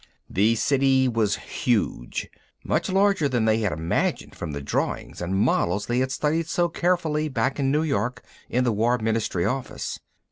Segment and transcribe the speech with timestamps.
[0.27, 2.27] The City was huge,
[2.63, 6.69] much larger than they had imagined from the drawings and models they had studied so
[6.69, 9.99] carefully back in New York, in the War Ministry Office.